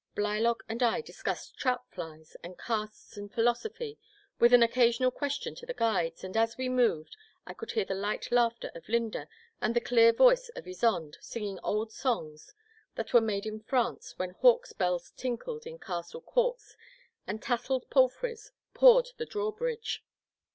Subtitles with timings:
[0.15, 3.99] Blylock and I discussed trout flies and casts and philosophy
[4.39, 7.93] with an occasional question to the guides, and as we moved I cotdd hear the
[7.93, 9.27] light laughter of Lynda
[9.61, 12.55] and the clear voice of Ysonde singing old songs
[12.95, 16.75] that were made in France when hawk's bells tinkled in castle courts
[17.27, 20.03] and tasselled palfreys pawed the drawbridge.